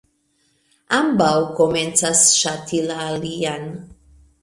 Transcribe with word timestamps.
Ambaŭ 0.99 1.29
komencas 1.61 2.25
ŝati 2.41 2.83
la 2.91 3.01
alian. 3.15 3.73